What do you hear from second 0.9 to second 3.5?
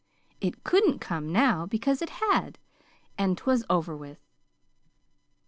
come now, because it HAD come; and